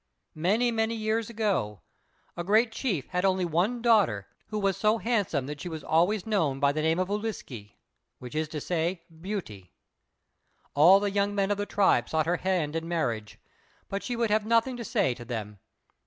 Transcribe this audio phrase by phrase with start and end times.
[0.33, 1.81] Many, many years ago
[2.35, 6.25] a great chief had an only daughter who was so handsome that she was always
[6.25, 7.73] known by the name of "Ūliske,"
[8.17, 9.73] which is to say "Beauty."
[10.73, 13.37] All the young men of the tribe sought her hand in marriage,
[13.89, 15.59] but she would have nothing to say to them.